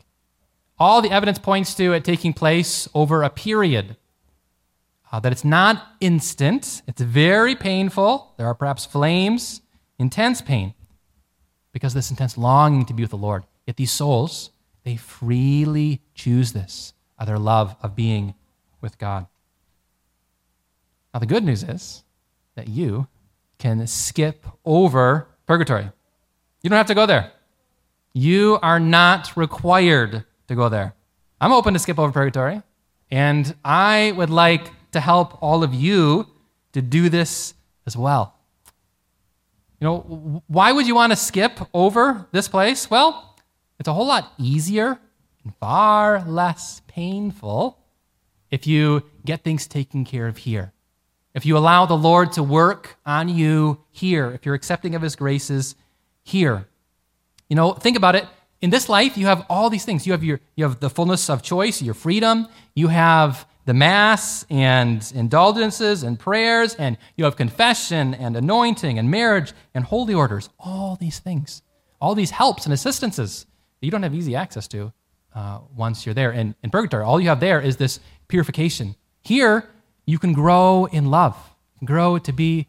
All 0.82 1.04
the 1.04 1.12
evidence 1.12 1.38
points 1.38 1.76
to 1.76 1.94
it 1.94 2.04
taking 2.04 2.34
place 2.34 2.90
over 2.96 3.22
a 3.22 3.30
period. 3.30 3.98
Uh, 5.12 5.20
that 5.20 5.32
it's 5.32 5.46
not 5.46 5.90
instant, 6.00 6.82
it's 6.88 7.04
very 7.04 7.56
painful. 7.56 8.34
There 8.38 8.48
are 8.48 8.56
perhaps 8.56 8.84
flames, 8.84 9.62
intense 10.00 10.42
pain, 10.42 10.74
because 11.72 11.94
this 11.94 12.10
intense 12.10 12.36
longing 12.36 12.86
to 12.86 12.96
be 12.96 13.04
with 13.04 13.12
the 13.12 13.18
Lord. 13.18 13.44
Yet 13.68 13.78
these 13.78 13.92
souls, 13.92 14.50
they 14.84 14.96
freely 14.96 16.02
choose 16.16 16.54
this 16.54 16.94
of 17.20 17.28
their 17.28 17.38
love 17.38 17.76
of 17.84 17.96
being 17.96 18.34
with 18.82 18.98
God. 18.98 19.28
Now, 21.14 21.20
the 21.20 21.28
good 21.28 21.44
news 21.44 21.62
is 21.62 22.04
that 22.56 22.70
you 22.70 23.08
can 23.60 23.86
skip 23.86 24.48
over 24.66 25.28
purgatory. 25.46 25.92
You 26.64 26.72
don't 26.72 26.78
have 26.78 26.88
to 26.88 26.96
go 26.96 27.06
there. 27.06 27.34
You 28.14 28.58
are 28.64 28.80
not 28.80 29.38
required 29.38 30.26
to 30.52 30.56
go 30.56 30.70
there. 30.70 30.94
I'm 31.40 31.52
open 31.52 31.74
to 31.74 31.80
skip 31.80 31.98
over 31.98 32.12
purgatory, 32.12 32.62
and 33.10 33.56
I 33.66 34.14
would 34.16 34.30
like 34.30 34.70
to 34.92 35.00
help 35.00 35.42
all 35.42 35.64
of 35.64 35.74
you 35.74 36.28
to 36.74 36.82
do 36.82 37.10
this 37.10 37.54
as 37.88 37.98
well. 37.98 38.36
You 39.80 39.86
know, 39.86 40.44
why 40.48 40.72
would 40.72 40.86
you 40.86 40.94
want 40.94 41.12
to 41.12 41.16
skip 41.16 41.60
over 41.74 42.28
this 42.32 42.48
place? 42.48 42.90
Well, 42.90 43.36
it's 43.80 43.88
a 43.88 43.94
whole 43.94 44.06
lot 44.06 44.34
easier 44.38 45.00
and 45.44 45.56
far 45.56 46.24
less 46.24 46.82
painful 46.88 47.80
if 48.52 48.68
you 48.68 49.04
get 49.26 49.44
things 49.44 49.66
taken 49.66 50.06
care 50.06 50.28
of 50.28 50.38
here. 50.38 50.74
If 51.34 51.46
you 51.46 51.58
allow 51.58 51.86
the 51.86 51.98
Lord 51.98 52.34
to 52.34 52.44
work 52.44 52.98
on 53.06 53.30
you 53.30 53.80
here, 53.90 54.32
if 54.32 54.46
you're 54.46 54.54
accepting 54.54 54.94
of 54.94 55.02
his 55.02 55.16
graces 55.16 55.76
here. 56.22 56.68
You 57.50 57.56
know, 57.56 57.72
think 57.72 57.98
about 57.98 58.16
it. 58.16 58.28
In 58.62 58.70
this 58.70 58.88
life, 58.88 59.18
you 59.18 59.26
have 59.26 59.46
all 59.50 59.70
these 59.70 59.86
things. 59.86 60.06
You 60.06 60.14
have 60.14 60.24
your 60.24 60.40
you 60.56 60.64
have 60.64 60.80
the 60.80 60.90
fullness 60.90 61.30
of 61.30 61.42
choice, 61.42 61.82
your 61.82 61.96
freedom, 61.96 62.48
you 62.76 62.88
have 62.88 63.48
the 63.66 63.74
mass 63.74 64.46
and 64.50 65.12
indulgences 65.16 66.04
and 66.04 66.20
prayers, 66.20 66.76
and 66.76 66.98
you 67.16 67.26
have 67.26 67.36
confession 67.36 68.14
and 68.14 68.36
anointing 68.36 68.98
and 68.98 69.10
marriage 69.10 69.54
and 69.74 69.84
holy 69.84 70.14
orders. 70.14 70.50
All 70.60 70.96
these 70.96 71.20
things, 71.20 71.62
all 72.00 72.16
these 72.16 72.32
helps 72.32 72.66
and 72.66 72.74
assistances 72.74 73.46
that 73.80 73.86
you 73.86 73.92
don't 73.92 74.04
have 74.04 74.16
easy 74.16 74.36
access 74.36 74.68
to 74.70 74.92
uh, 75.36 75.60
once 75.76 76.06
you're 76.06 76.16
there. 76.16 76.32
And 76.32 76.56
in 76.64 76.70
purgatory, 76.70 77.04
all 77.04 77.20
you 77.20 77.30
have 77.30 77.40
there 77.40 77.62
is 77.62 77.78
this 77.78 78.00
purification. 78.28 78.96
Here, 79.22 79.70
you 80.06 80.18
can 80.18 80.34
grow 80.34 80.86
in 80.86 81.12
love, 81.12 81.38
grow 81.84 82.18
to 82.20 82.34
be 82.34 82.68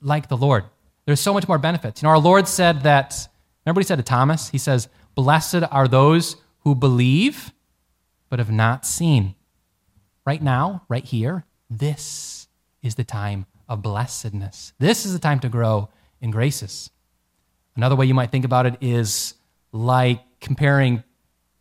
like 0.00 0.28
the 0.28 0.36
Lord. 0.36 0.64
There's 1.06 1.20
so 1.20 1.32
much 1.32 1.48
more 1.48 1.58
benefits. 1.58 2.02
You 2.02 2.06
know, 2.06 2.10
our 2.10 2.18
Lord 2.18 2.48
said 2.48 2.82
that, 2.82 3.28
remember 3.64 3.80
he 3.80 3.84
said 3.84 3.96
to 3.96 4.02
Thomas? 4.02 4.48
He 4.48 4.58
says, 4.58 4.88
Blessed 5.14 5.62
are 5.70 5.88
those 5.88 6.36
who 6.60 6.74
believe 6.74 7.52
but 8.28 8.38
have 8.38 8.50
not 8.50 8.86
seen. 8.86 9.34
Right 10.24 10.42
now, 10.42 10.84
right 10.88 11.04
here, 11.04 11.44
this 11.68 12.48
is 12.82 12.94
the 12.94 13.04
time 13.04 13.46
of 13.68 13.82
blessedness. 13.82 14.72
This 14.78 15.04
is 15.04 15.12
the 15.12 15.18
time 15.18 15.40
to 15.40 15.48
grow 15.48 15.90
in 16.20 16.30
graces. 16.30 16.90
Another 17.76 17.96
way 17.96 18.06
you 18.06 18.14
might 18.14 18.30
think 18.30 18.44
about 18.44 18.66
it 18.66 18.76
is 18.80 19.34
like 19.72 20.22
comparing 20.40 21.02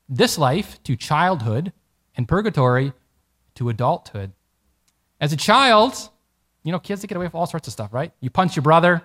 this 0.08 0.38
life 0.38 0.82
to 0.84 0.96
childhood 0.96 1.72
and 2.16 2.28
purgatory 2.28 2.94
to 3.56 3.70
adulthood. 3.70 4.34
As 5.20 5.34
a 5.34 5.38
child, 5.38 6.10
you 6.64 6.72
know, 6.72 6.80
kids, 6.80 7.02
they 7.02 7.08
get 7.08 7.16
away 7.16 7.26
with 7.26 7.36
all 7.36 7.48
sorts 7.48 7.68
of 7.68 7.74
stuff, 7.74 7.94
right? 7.94 8.12
You 8.20 8.30
punch 8.30 8.56
your 8.56 8.64
brother, 8.64 9.02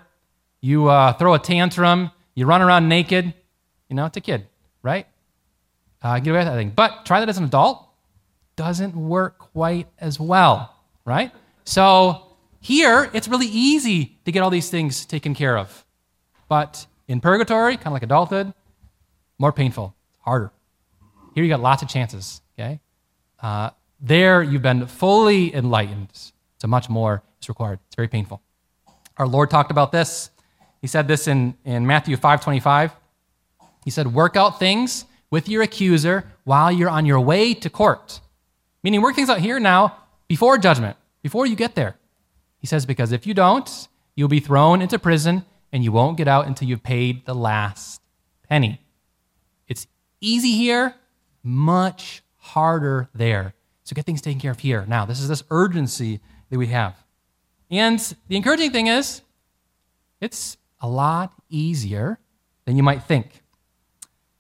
you 0.61 0.88
uh, 0.88 1.12
throw 1.15 1.35
a 1.35 1.38
tantrum, 1.38 2.11
you 2.35 2.47
run 2.47 2.62
around 2.62 2.88
naked. 2.88 3.35
You 3.88 3.97
know, 3.97 4.07
it's 4.07 4.16
a 4.16 4.21
kid, 4.21 4.47
right? 4.83 5.07
Uh, 6.02 6.19
get 6.19 6.31
away 6.31 6.40
with 6.40 6.49
that 6.49 6.55
thing. 6.57 6.73
But 6.75 7.05
try 7.05 7.21
that 7.21 7.28
as 7.28 7.38
an 7.38 7.45
adult, 7.45 7.87
doesn't 8.57 8.97
work 8.97 9.38
quite 9.38 9.87
as 9.99 10.19
well, 10.19 10.75
right? 11.05 11.33
So 11.64 12.37
here, 12.61 13.11
it's 13.12 13.28
really 13.28 13.47
easy 13.47 14.19
to 14.25 14.33
get 14.33 14.40
all 14.40 14.50
these 14.50 14.71
things 14.71 15.05
taken 15.07 15.35
care 15.35 15.57
of. 15.57 15.85
But 16.49 16.87
in 17.09 17.21
purgatory, 17.21 17.76
kind 17.76 17.88
of 17.88 17.93
like 17.93 18.02
adulthood, 18.02 18.52
more 19.38 19.52
painful, 19.52 19.95
harder. 20.21 20.52
Here 21.35 21.45
you 21.45 21.50
got 21.50 21.61
lots 21.61 21.83
of 21.83 21.88
chances, 21.88 22.40
okay? 22.59 22.81
Uh, 23.40 23.71
there 24.00 24.43
you've 24.43 24.62
been 24.62 24.87
fully 24.87 25.55
enlightened. 25.55 26.11
So 26.59 26.69
much 26.69 26.88
more 26.88 27.23
is 27.40 27.49
required. 27.49 27.78
It's 27.87 27.97
very 27.97 28.09
painful. 28.09 28.43
Our 29.19 29.26
Lord 29.26 29.50
talked 29.50 29.71
about 29.71 29.93
this. 29.93 30.31
He 30.81 30.87
said 30.87 31.09
this 31.09 31.28
in, 31.28 31.57
in 31.64 31.87
Matthew 31.87 32.16
5.25. 32.16 32.93
He 33.87 33.90
said, 33.93 34.12
work 34.12 34.35
out 34.35 34.59
things 34.59 35.05
with 35.31 35.49
your 35.49 35.62
accuser 35.62 36.25
while 36.43 36.73
you're 36.73 36.90
on 36.90 37.07
your 37.07 37.21
way 37.21 37.55
to 37.55 37.71
court. 37.71 38.21
Meaning 38.83 39.00
work 39.00 39.14
things 39.14 39.31
out 39.31 39.38
here 39.38 39.61
now 39.61 39.97
before 40.26 40.59
judgment, 40.59 40.97
before 41.23 41.47
you 41.47 41.55
get 41.55 41.76
there. 41.76 41.95
He 42.59 42.66
says, 42.66 42.85
because 42.85 43.12
if 43.12 43.28
you 43.28 43.33
don't, 43.33 43.87
you'll 44.16 44.26
be 44.26 44.40
thrown 44.40 44.83
into 44.83 44.99
prison 44.99 45.45
and 45.71 45.85
you 45.85 45.93
won't 45.93 46.16
get 46.16 46.26
out 46.26 46.49
until 46.49 46.66
you've 46.66 46.83
paid 46.83 47.26
the 47.26 47.35
last 47.35 48.00
penny. 48.49 48.81
It's 49.69 49.87
easy 50.21 50.50
here, 50.50 50.97
much 51.45 52.25
harder 52.38 53.09
there. 53.14 53.55
So 53.85 53.95
get 53.95 54.05
things 54.05 54.21
taken 54.21 54.40
care 54.40 54.50
of 54.50 54.59
here. 54.59 54.85
Now, 54.88 55.07
this 55.07 55.21
is 55.21 55.28
this 55.28 55.45
urgency 55.49 56.19
that 56.50 56.59
we 56.59 56.66
have. 56.66 56.97
And 57.71 58.00
the 58.26 58.35
encouraging 58.35 58.73
thing 58.73 58.88
is, 58.88 59.23
it's 60.21 60.57
a 60.81 60.88
lot 60.88 61.35
easier 61.49 62.19
than 62.64 62.76
you 62.76 62.83
might 62.83 63.05
think. 63.05 63.45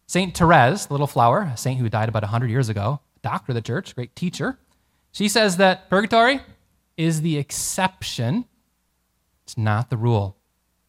St. 0.06 0.36
Therese, 0.36 0.86
the 0.86 0.94
little 0.94 1.06
flower, 1.06 1.50
a 1.52 1.56
saint 1.56 1.80
who 1.80 1.88
died 1.88 2.08
about 2.08 2.22
100 2.22 2.48
years 2.48 2.68
ago, 2.68 3.00
doctor 3.22 3.52
of 3.52 3.56
the 3.56 3.62
church, 3.62 3.94
great 3.94 4.14
teacher, 4.14 4.58
she 5.10 5.28
says 5.28 5.56
that 5.56 5.90
purgatory 5.90 6.40
is 6.96 7.22
the 7.22 7.38
exception, 7.38 8.44
it's 9.44 9.58
not 9.58 9.90
the 9.90 9.96
rule. 9.96 10.36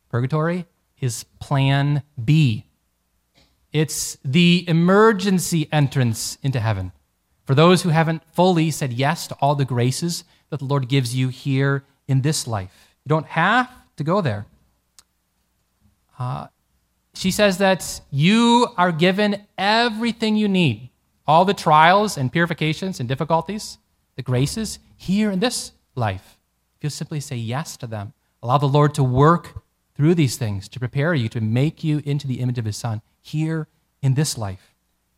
Purgatory 0.10 0.66
is 1.00 1.26
plan 1.40 2.04
B. 2.24 2.66
It's 3.72 4.18
the 4.24 4.66
emergency 4.68 5.68
entrance 5.72 6.38
into 6.42 6.60
heaven. 6.60 6.92
For 7.46 7.56
those 7.56 7.84
who 7.84 7.90
haven't 7.90 8.24
fully 8.34 8.72
said 8.72 8.94
yes 8.94 9.28
to 9.28 9.36
all 9.36 9.56
the 9.56 9.66
graces 9.66 10.24
that 10.50 10.60
the 10.60 10.66
Lord 10.66 10.90
gives 10.90 11.16
you 11.16 11.30
here 11.30 11.84
in 12.08 12.22
this 12.22 12.48
life, 12.48 12.96
you 13.04 13.10
don't 13.10 13.28
have 13.28 13.70
to 13.98 14.04
go 14.04 14.22
there. 14.22 14.46
Uh, 16.20 16.48
she 17.18 17.32
says 17.32 17.58
that 17.58 18.02
you 18.12 18.68
are 18.78 18.92
given 18.92 19.46
everything 19.58 20.36
you 20.36 20.48
need 20.48 20.92
all 21.28 21.44
the 21.44 21.54
trials 21.54 22.18
and 22.18 22.32
purifications 22.32 23.00
and 23.00 23.10
difficulties, 23.10 23.80
the 24.16 24.22
graces 24.22 24.80
here 24.96 25.30
in 25.30 25.40
this 25.40 25.74
life. 25.96 26.38
If 26.78 26.86
you 26.86 26.90
simply 26.90 27.20
say 27.20 27.36
yes 27.36 27.76
to 27.78 27.88
them, 27.88 28.14
allow 28.42 28.58
the 28.58 28.68
Lord 28.68 28.94
to 28.96 29.04
work 29.04 29.62
through 29.96 30.16
these 30.16 30.38
things 30.38 30.70
to 30.70 30.80
prepare 30.80 31.14
you, 31.14 31.28
to 31.30 31.42
make 31.42 31.84
you 31.84 32.02
into 32.06 32.28
the 32.28 32.40
image 32.40 32.58
of 32.58 32.66
His 32.66 32.78
Son 32.78 33.02
here 33.22 33.68
in 34.02 34.14
this 34.14 34.38
life. 34.38 34.74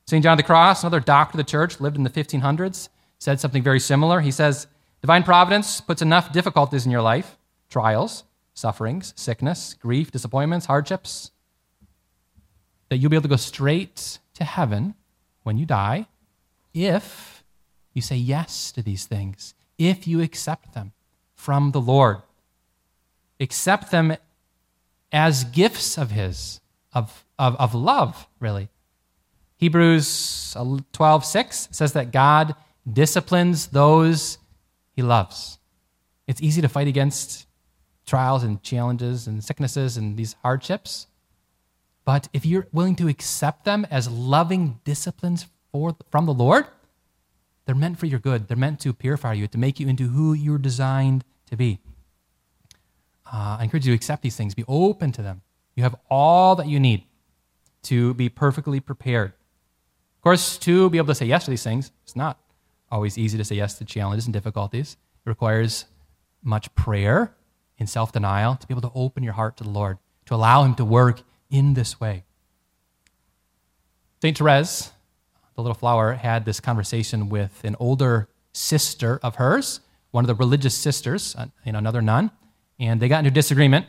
St. 0.07 0.23
John 0.23 0.33
of 0.33 0.37
the 0.37 0.43
Cross, 0.43 0.83
another 0.83 0.99
doctor 0.99 1.35
of 1.35 1.45
the 1.45 1.51
church, 1.51 1.79
lived 1.79 1.97
in 1.97 2.03
the 2.03 2.09
1500s, 2.09 2.89
said 3.19 3.39
something 3.39 3.61
very 3.61 3.79
similar. 3.79 4.21
He 4.21 4.31
says, 4.31 4.65
Divine 5.01 5.23
providence 5.23 5.79
puts 5.79 6.01
enough 6.01 6.31
difficulties 6.31 6.85
in 6.85 6.91
your 6.91 7.01
life 7.01 7.37
trials, 7.69 8.23
sufferings, 8.55 9.13
sickness, 9.15 9.75
grief, 9.75 10.09
disappointments, 10.11 10.65
hardships 10.65 11.31
that 12.89 12.97
you'll 12.97 13.09
be 13.09 13.15
able 13.15 13.23
to 13.23 13.29
go 13.29 13.35
straight 13.35 14.19
to 14.33 14.43
heaven 14.43 14.95
when 15.43 15.57
you 15.57 15.65
die 15.65 16.07
if 16.73 17.43
you 17.93 18.01
say 18.01 18.15
yes 18.15 18.71
to 18.71 18.81
these 18.81 19.05
things, 19.05 19.53
if 19.77 20.07
you 20.07 20.21
accept 20.21 20.73
them 20.73 20.91
from 21.33 21.71
the 21.71 21.81
Lord. 21.81 22.21
Accept 23.39 23.91
them 23.91 24.15
as 25.11 25.43
gifts 25.45 25.97
of 25.97 26.11
His, 26.11 26.59
of, 26.93 27.25
of, 27.37 27.55
of 27.55 27.73
love, 27.73 28.27
really. 28.39 28.69
Hebrews 29.57 30.55
12, 30.93 31.25
6 31.25 31.69
says 31.71 31.93
that 31.93 32.11
God 32.11 32.55
disciplines 32.91 33.67
those 33.67 34.37
he 34.95 35.01
loves. 35.01 35.59
It's 36.27 36.41
easy 36.41 36.61
to 36.61 36.69
fight 36.69 36.87
against 36.87 37.47
trials 38.05 38.43
and 38.43 38.61
challenges 38.63 39.27
and 39.27 39.43
sicknesses 39.43 39.97
and 39.97 40.17
these 40.17 40.35
hardships. 40.41 41.07
But 42.09 42.27
if 42.33 42.43
you're 42.43 42.65
willing 42.71 42.95
to 42.95 43.07
accept 43.07 43.65
them 43.65 43.85
as 43.91 44.09
loving 44.09 44.79
disciplines 44.83 45.45
for, 45.71 45.95
from 46.09 46.25
the 46.25 46.33
Lord, 46.33 46.65
they're 47.65 47.75
meant 47.75 47.99
for 47.99 48.07
your 48.07 48.17
good. 48.17 48.47
They're 48.47 48.57
meant 48.57 48.79
to 48.79 48.93
purify 48.93 49.33
you, 49.33 49.45
to 49.45 49.59
make 49.59 49.79
you 49.79 49.87
into 49.87 50.07
who 50.07 50.33
you're 50.33 50.57
designed 50.57 51.23
to 51.51 51.55
be. 51.55 51.77
Uh, 53.31 53.57
I 53.59 53.63
encourage 53.63 53.85
you 53.85 53.91
to 53.91 53.95
accept 53.95 54.23
these 54.23 54.35
things, 54.35 54.55
be 54.55 54.65
open 54.67 55.11
to 55.11 55.21
them. 55.21 55.43
You 55.75 55.83
have 55.83 55.95
all 56.09 56.55
that 56.55 56.65
you 56.65 56.79
need 56.79 57.03
to 57.83 58.15
be 58.15 58.27
perfectly 58.27 58.79
prepared. 58.79 59.33
Of 60.17 60.21
course, 60.23 60.57
to 60.57 60.89
be 60.89 60.97
able 60.97 61.09
to 61.09 61.13
say 61.13 61.27
yes 61.27 61.45
to 61.45 61.51
these 61.51 61.63
things, 61.63 61.91
it's 62.01 62.15
not 62.15 62.39
always 62.89 63.19
easy 63.19 63.37
to 63.37 63.45
say 63.45 63.53
yes 63.53 63.75
to 63.75 63.85
challenges 63.85 64.25
and 64.25 64.33
difficulties. 64.33 64.97
It 65.27 65.29
requires 65.29 65.85
much 66.41 66.73
prayer 66.73 67.35
and 67.77 67.87
self 67.87 68.11
denial 68.11 68.55
to 68.55 68.65
be 68.65 68.73
able 68.73 68.89
to 68.89 68.91
open 68.95 69.21
your 69.21 69.33
heart 69.33 69.57
to 69.57 69.63
the 69.63 69.69
Lord, 69.69 69.99
to 70.25 70.33
allow 70.33 70.63
Him 70.63 70.73
to 70.73 70.83
work 70.83 71.21
in 71.49 71.73
this 71.73 71.99
way. 71.99 72.23
St. 74.21 74.37
Therese, 74.37 74.91
the 75.55 75.61
little 75.61 75.75
flower, 75.75 76.13
had 76.13 76.45
this 76.45 76.59
conversation 76.59 77.29
with 77.29 77.63
an 77.63 77.75
older 77.79 78.27
sister 78.53 79.19
of 79.23 79.35
hers, 79.35 79.79
one 80.11 80.23
of 80.23 80.27
the 80.27 80.35
religious 80.35 80.75
sisters, 80.75 81.35
uh, 81.37 81.47
you 81.65 81.71
know, 81.71 81.77
another 81.77 82.01
nun, 82.01 82.31
and 82.79 82.99
they 82.99 83.07
got 83.07 83.19
into 83.19 83.31
disagreement. 83.31 83.85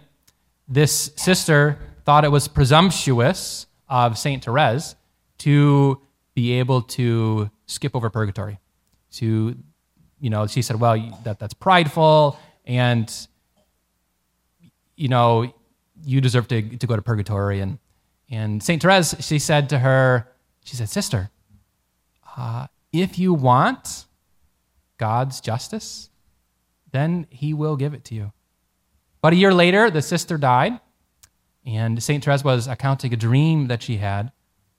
This 0.68 1.10
sister 1.16 1.78
thought 2.04 2.24
it 2.24 2.30
was 2.30 2.48
presumptuous 2.48 3.66
of 3.88 4.18
St. 4.18 4.44
Therese 4.44 4.94
to 5.38 6.00
be 6.34 6.52
able 6.52 6.82
to 6.82 7.50
skip 7.66 7.96
over 7.96 8.08
purgatory. 8.08 8.60
To, 9.14 9.56
you 10.20 10.30
know, 10.30 10.46
she 10.46 10.62
said, 10.62 10.78
well, 10.78 10.96
that, 11.24 11.40
that's 11.40 11.54
prideful, 11.54 12.38
and, 12.64 13.10
you 14.94 15.08
know, 15.08 15.52
you 16.04 16.20
deserve 16.20 16.48
to, 16.48 16.62
to 16.62 16.86
go 16.86 16.96
to 16.96 17.02
purgatory. 17.02 17.60
And, 17.60 17.78
and 18.30 18.62
St. 18.62 18.80
Therese, 18.80 19.14
she 19.20 19.38
said 19.38 19.68
to 19.70 19.78
her, 19.78 20.28
she 20.64 20.76
said, 20.76 20.88
Sister, 20.88 21.30
uh, 22.36 22.66
if 22.92 23.18
you 23.18 23.34
want 23.34 24.06
God's 24.98 25.40
justice, 25.40 26.10
then 26.92 27.26
he 27.30 27.54
will 27.54 27.76
give 27.76 27.94
it 27.94 28.04
to 28.06 28.14
you. 28.14 28.32
But 29.22 29.32
a 29.32 29.36
year 29.36 29.52
later, 29.52 29.90
the 29.90 30.02
sister 30.02 30.38
died, 30.38 30.80
and 31.66 32.02
St. 32.02 32.24
Therese 32.24 32.42
was 32.42 32.66
accounting 32.66 33.12
a 33.12 33.16
dream 33.16 33.68
that 33.68 33.82
she 33.82 33.98
had 33.98 34.32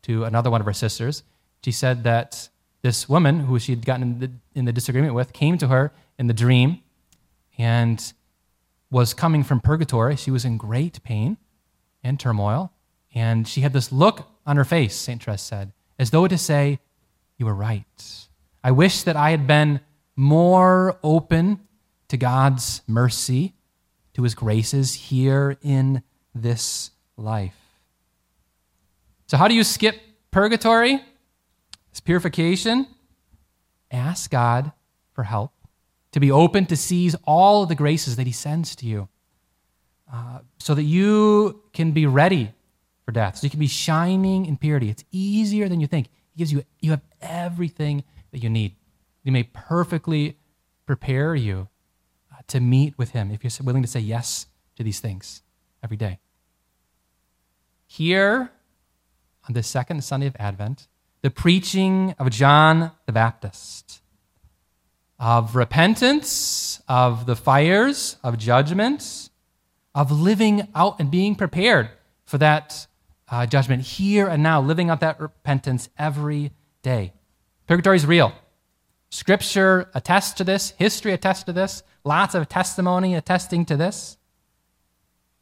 to 0.04 0.24
another 0.24 0.50
one 0.50 0.62
of 0.62 0.66
her 0.66 0.74
sisters. 0.74 1.24
She 1.64 1.72
said 1.72 2.04
that 2.04 2.50
this 2.82 3.08
woman 3.08 3.42
who 3.42 3.60
she 3.60 3.72
had 3.72 3.86
gotten 3.86 4.04
in 4.04 4.20
the, 4.20 4.32
in 4.56 4.66
the 4.66 4.74
disagreement 4.74 5.14
with 5.14 5.34
came 5.34 5.58
to 5.60 5.68
her 5.68 5.92
in 6.18 6.28
the 6.28 6.34
dream 6.34 6.80
and 7.58 8.14
was 8.92 9.14
coming 9.14 9.44
from 9.44 9.62
purgatory. 9.62 10.18
She 10.18 10.30
was 10.30 10.46
in 10.46 10.58
great 10.58 11.02
pain 11.02 11.38
and 12.04 12.20
turmoil. 12.20 12.72
And 13.16 13.48
she 13.48 13.62
had 13.62 13.74
this 13.74 13.92
look 13.92 14.28
on 14.46 14.58
her 14.58 14.66
face, 14.66 14.94
St. 14.96 15.24
Therese 15.24 15.42
said, 15.42 15.72
as 15.98 16.12
though 16.12 16.28
to 16.28 16.38
say, 16.38 16.80
You 17.38 17.46
were 17.46 17.56
right. 17.56 18.28
I 18.64 18.72
wish 18.72 19.04
that 19.04 19.16
I 19.16 19.32
had 19.32 19.48
been 19.48 19.80
more 20.16 21.00
open 21.04 21.62
to 22.10 22.18
God's 22.18 22.82
mercy, 22.86 23.54
to 24.14 24.24
his 24.24 24.36
graces 24.36 24.94
here 24.94 25.58
in 25.62 26.04
this 26.36 26.92
life. 27.18 27.56
So, 29.28 29.38
how 29.38 29.48
do 29.48 29.56
you 29.56 29.64
skip 29.64 29.96
purgatory? 30.30 31.02
It's 31.90 32.02
purification. 32.02 32.88
Ask 33.90 34.30
God 34.30 34.72
for 35.14 35.24
help 35.24 35.54
to 36.12 36.20
be 36.20 36.32
open 36.32 36.66
to 36.68 36.76
seize 36.76 37.16
all 37.26 37.64
of 37.64 37.70
the 37.70 37.76
graces 37.76 38.16
that 38.16 38.28
He 38.28 38.34
sends 38.34 38.76
to 38.78 38.86
you 38.86 39.08
uh, 40.12 40.40
so 40.58 40.76
that 40.76 40.84
you 40.84 41.64
can 41.74 41.92
be 41.92 42.06
ready 42.06 42.52
for 43.06 43.12
death, 43.12 43.38
so 43.38 43.46
you 43.46 43.50
can 43.50 43.60
be 43.60 43.68
shining 43.68 44.46
in 44.46 44.58
purity. 44.58 44.90
It's 44.90 45.04
easier 45.12 45.70
than 45.70 45.80
you 45.80 45.88
think. 45.88 46.08
He 46.34 46.38
gives 46.38 46.52
you, 46.52 46.64
you 46.80 46.92
have 46.92 47.02
everything 47.22 48.04
that 48.32 48.40
you 48.40 48.50
need. 48.50 48.76
He 49.24 49.32
may 49.32 49.44
perfectly 49.44 50.38
prepare 50.86 51.36
you 51.36 51.68
uh, 52.32 52.42
to 52.48 52.60
meet 52.60 52.98
with 52.98 53.12
Him 53.12 53.32
if 53.32 53.44
you're 53.44 53.66
willing 53.66 53.82
to 53.82 53.88
say 53.88 54.00
yes 54.00 54.48
to 54.76 54.84
these 54.84 55.00
things 55.00 55.42
every 55.84 55.98
day. 55.98 56.20
Here, 57.88 58.52
on 59.48 59.54
the 59.54 59.64
second 59.64 60.04
Sunday 60.04 60.28
of 60.28 60.36
Advent, 60.40 60.88
the 61.22 61.30
preaching 61.30 62.16
of 62.18 62.30
John 62.30 62.92
the 63.06 63.12
Baptist 63.12 64.01
of 65.22 65.56
repentance, 65.56 66.82
of 66.88 67.28
the 67.28 67.36
fires, 67.36 68.18
of 68.24 68.40
judgment, 68.40 69.30
of 69.94 70.12
living 70.12 70.68
out 70.74 71.00
and 71.00 71.12
being 71.12 71.36
prepared 71.36 71.90
for 72.26 72.40
that 72.40 72.88
uh, 73.30 73.46
judgment 73.46 73.84
here 73.84 74.28
and 74.28 74.42
now, 74.42 74.60
living 74.60 74.90
out 74.90 75.00
that 75.00 75.22
repentance 75.22 75.90
every 75.98 76.52
day. 76.82 77.14
Purgatory 77.68 77.98
is 77.98 78.06
real. 78.06 78.34
Scripture 79.12 79.92
attests 79.94 80.34
to 80.34 80.44
this, 80.44 80.72
history 80.72 81.14
attests 81.14 81.44
to 81.44 81.54
this, 81.54 81.84
lots 82.04 82.34
of 82.34 82.50
testimony 82.50 83.14
attesting 83.14 83.64
to 83.66 83.78
this. 83.78 84.18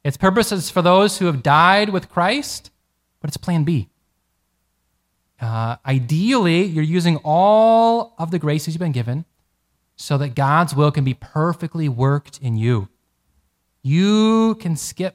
Its 0.04 0.18
purpose 0.18 0.52
is 0.52 0.68
for 0.68 0.82
those 0.82 1.18
who 1.18 1.26
have 1.26 1.42
died 1.42 1.88
with 1.88 2.10
Christ, 2.10 2.70
but 3.20 3.28
it's 3.28 3.36
plan 3.38 3.64
B. 3.64 3.88
Uh, 5.40 5.76
ideally, 5.86 6.64
you're 6.64 6.84
using 6.84 7.16
all 7.24 8.14
of 8.18 8.30
the 8.30 8.38
graces 8.38 8.74
you've 8.74 8.78
been 8.78 8.92
given 8.92 9.24
so 10.00 10.16
that 10.16 10.34
God's 10.34 10.74
will 10.74 10.90
can 10.90 11.04
be 11.04 11.12
perfectly 11.12 11.86
worked 11.86 12.38
in 12.38 12.56
you. 12.56 12.88
You 13.82 14.54
can 14.54 14.74
skip 14.74 15.14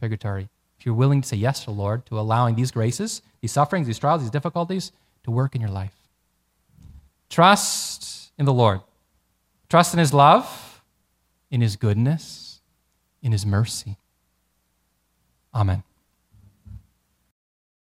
purgatory 0.00 0.48
if 0.78 0.86
you're 0.86 0.94
willing 0.94 1.20
to 1.20 1.28
say 1.28 1.36
yes 1.36 1.60
to 1.60 1.66
the 1.66 1.72
Lord, 1.72 2.06
to 2.06 2.18
allowing 2.18 2.54
these 2.54 2.70
graces, 2.70 3.20
these 3.42 3.52
sufferings, 3.52 3.86
these 3.86 3.98
trials, 3.98 4.22
these 4.22 4.30
difficulties 4.30 4.90
to 5.24 5.30
work 5.30 5.54
in 5.54 5.60
your 5.60 5.70
life. 5.70 5.94
Trust 7.28 8.32
in 8.38 8.46
the 8.46 8.54
Lord. 8.54 8.80
Trust 9.68 9.92
in 9.92 9.98
His 9.98 10.14
love, 10.14 10.82
in 11.50 11.60
His 11.60 11.76
goodness, 11.76 12.62
in 13.22 13.32
His 13.32 13.44
mercy. 13.44 13.98
Amen. 15.54 15.82